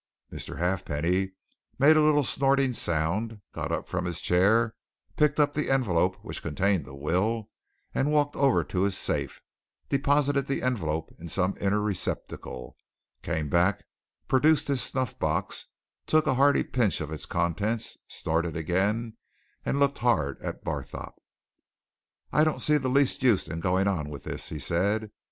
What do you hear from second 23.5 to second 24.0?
going